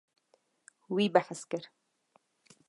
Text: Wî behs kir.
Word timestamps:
Wî 0.95 1.05
behs 1.13 1.41
kir. 1.49 1.63